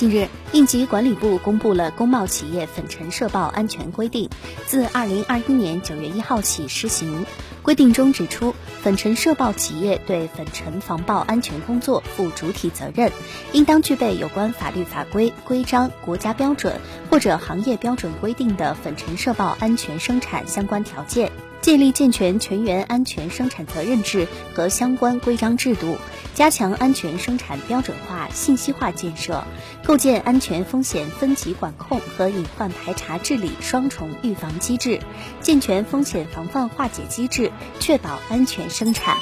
[0.00, 4.30] 近日，应急管理部公布了工贸企业粉尘社报安全规定，
[4.66, 7.26] 自二零二一年九月一号起施行。
[7.60, 13.12] 规定中指出，粉尘社报企业对粉尘防爆安全工作负主体责任，
[13.52, 16.80] 应当具备有关法律法规、规章、国家标准
[17.10, 21.30] 或者行业标准规定的粉尘社报安全生产相关条件。
[21.60, 25.96] 建立健全全员安全生产责任制和相关规章制度，
[26.34, 29.44] 加强安全生产标准化、信息化建设，
[29.84, 35.00] 构建安全风险分级管控和隐患排查治理双重预防机制，
[35.40, 39.16] 健全风险防范化解机制，确保安全生产。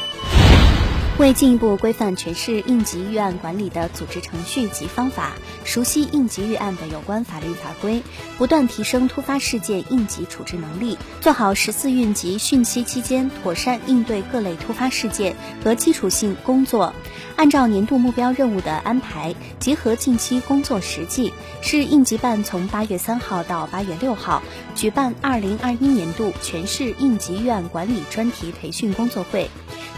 [1.19, 5.33] 为进一步规范全市应急预案管理的组织程序及方法，
[5.65, 8.05] 熟悉应急预案的有关法律法规，
[8.39, 16.95] 不断提升突发事件应急处置能力，做好十四运及汛期期间妥善应对各类突发事件和基础性工作，
[17.35, 24.41] 按照年度目标任务的安排，结合近期工作实际，市应急办从八月三号到八月六号
[24.77, 29.51] 举办二零二一年度全市应急预案管理专题培训工作会。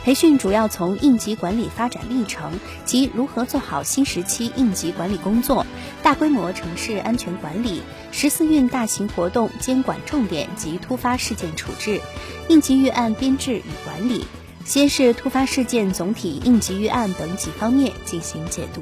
[0.02, 2.53] 培训主要从应应急管理发展历程
[2.84, 5.66] 及如何做好新时期应急管理工作、
[6.05, 12.00] 大规模城市安全管理、十四运大型活动监管重点及突发事件处置、
[12.48, 14.25] 应急预案编制与管理、
[14.64, 18.81] 先是突发事件总体应急预案等几方面进行解读。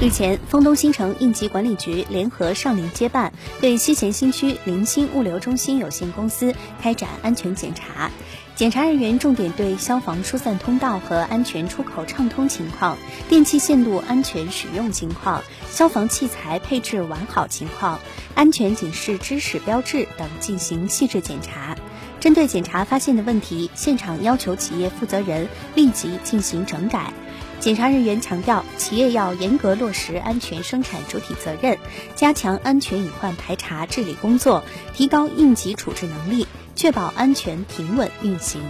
[0.00, 8.10] 日前，丰东新城应急管理局联合上林街办对西咸新区林新物流中心有限公司开展安全检查。
[8.54, 12.96] 检查人员重点对消防疏散通道和安全出口畅通情况、
[13.28, 18.00] 电气线路安全使用情况、消防器材配置完好情况、
[18.34, 21.76] 安全警示知识标志等进行细致检查。
[22.20, 27.12] 针对检查发现的问题，现场要求企业负责人立即进行整改。
[27.58, 31.78] 检查人员强调，企业要严格落实安全生产主体责任，
[32.14, 34.62] 加强安全隐患排查治理工作，
[34.94, 36.46] 提高应急处置能力。
[36.76, 38.62] 确保安全平稳运行。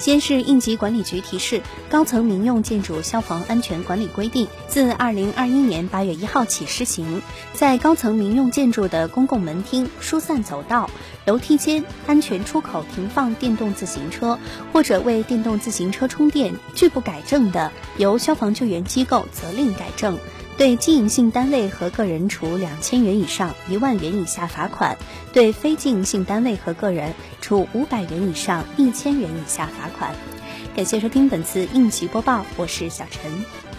[0.00, 1.58] 先是应急管理局提示，
[1.90, 7.20] 《高层民用建筑消防安全管理规定》自二零二一年八月一号起施行，
[7.52, 10.88] 在高层民用建筑的公共门厅、疏散走道、
[11.26, 14.38] 楼梯间、安全出口停放电动自行车，
[14.72, 20.18] 或者为电动自行车充电拒不改正的，由消防救援机构责令改正。
[20.60, 24.94] 对经营性单位和个人处两千元以上一万元以下罚款；
[25.32, 30.14] 对非经营性单位和个人处五百元以上一千元以下罚款。
[30.76, 33.69] 感谢收听本次应急播报，我是小陈。